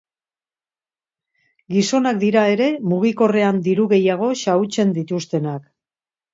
[1.75, 5.73] Gizonak dira ere, mugikorrean diru gehiago xahutzen dituztenak.